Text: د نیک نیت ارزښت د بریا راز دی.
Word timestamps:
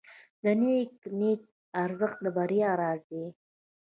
د 0.43 0.45
نیک 0.63 0.93
نیت 1.19 1.43
ارزښت 1.83 2.17
د 2.23 2.25
بریا 2.37 2.69
راز 2.81 3.01
دی. 3.11 3.25